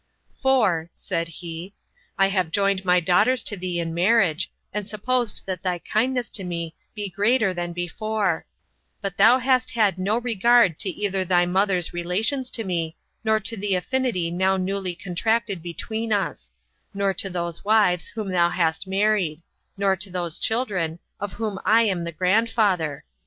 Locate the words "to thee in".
3.43-3.93